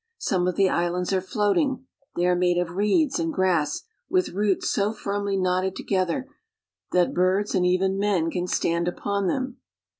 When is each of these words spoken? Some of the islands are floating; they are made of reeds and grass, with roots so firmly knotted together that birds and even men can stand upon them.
Some 0.17 0.47
of 0.47 0.55
the 0.55 0.67
islands 0.67 1.13
are 1.13 1.21
floating; 1.21 1.85
they 2.15 2.25
are 2.25 2.33
made 2.35 2.57
of 2.57 2.71
reeds 2.71 3.19
and 3.19 3.31
grass, 3.31 3.83
with 4.09 4.29
roots 4.29 4.67
so 4.67 4.93
firmly 4.93 5.37
knotted 5.37 5.75
together 5.75 6.27
that 6.91 7.13
birds 7.13 7.53
and 7.53 7.67
even 7.67 7.99
men 7.99 8.31
can 8.31 8.47
stand 8.47 8.87
upon 8.87 9.27
them. 9.27 9.57